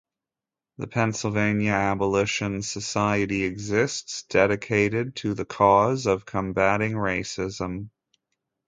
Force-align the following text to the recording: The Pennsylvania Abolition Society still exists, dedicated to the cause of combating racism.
The 0.79 0.87
Pennsylvania 0.87 1.73
Abolition 1.73 2.63
Society 2.63 3.37
still 3.41 3.51
exists, 3.51 4.23
dedicated 4.23 5.15
to 5.17 5.35
the 5.35 5.45
cause 5.45 6.07
of 6.07 6.25
combating 6.25 6.93
racism. 6.93 7.91